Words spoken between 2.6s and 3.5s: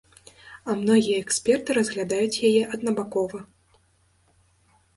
аднабакова.